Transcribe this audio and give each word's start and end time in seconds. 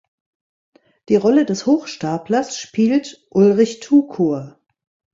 Die 1.09 1.15
Rolle 1.15 1.45
des 1.45 1.67
Hochstaplers 1.67 2.57
spielt 2.57 3.23
Ulrich 3.29 3.81
Tukur. 3.81 4.57